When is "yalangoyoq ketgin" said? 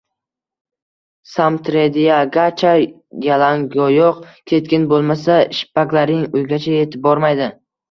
3.27-4.89